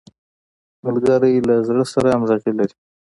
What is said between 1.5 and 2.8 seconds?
زړه سره همږغی وي